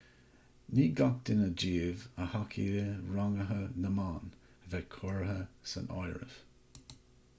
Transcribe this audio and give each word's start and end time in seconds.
ní 0.77 0.85
gach 0.99 1.19
duine 1.29 1.49
díobh 1.63 2.05
a 2.23 2.25
thacaigh 2.31 2.71
le 2.77 2.87
ranguithe 3.17 3.59
na 3.85 3.93
mban 3.99 4.33
a 4.65 4.73
bheith 4.73 4.89
curtha 4.97 5.37
san 5.75 5.95
áireamh 6.01 6.39